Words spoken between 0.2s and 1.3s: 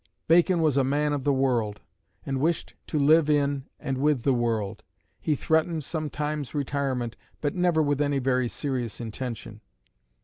Bacon was a man of